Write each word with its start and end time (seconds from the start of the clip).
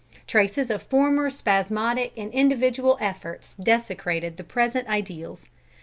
Traces 0.25 0.71
of 0.71 0.81
former 0.81 1.29
spasmodic 1.29 2.11
and 2.17 2.33
individual 2.33 2.97
efforts 2.99 3.53
desecrated 3.61 4.35
the 4.37 4.43
present 4.43 4.87
ideals. 4.89 5.47